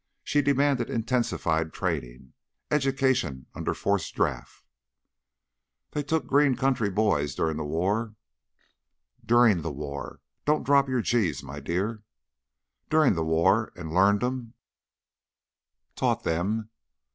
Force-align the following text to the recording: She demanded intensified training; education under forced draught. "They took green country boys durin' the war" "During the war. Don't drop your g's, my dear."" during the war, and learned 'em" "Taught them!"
She 0.23 0.41
demanded 0.41 0.89
intensified 0.89 1.73
training; 1.73 2.33
education 2.71 3.45
under 3.53 3.75
forced 3.75 4.15
draught. 4.15 4.63
"They 5.91 6.01
took 6.01 6.25
green 6.25 6.55
country 6.55 6.89
boys 6.89 7.35
durin' 7.35 7.57
the 7.57 7.63
war" 7.63 8.15
"During 9.33 9.61
the 9.61 9.71
war. 9.71 10.19
Don't 10.43 10.65
drop 10.65 10.89
your 10.89 11.03
g's, 11.03 11.43
my 11.43 11.59
dear."" 11.59 12.01
during 12.89 13.13
the 13.13 13.23
war, 13.23 13.71
and 13.75 13.93
learned 13.93 14.23
'em" 14.23 14.55
"Taught 15.95 16.23
them!" 16.23 16.71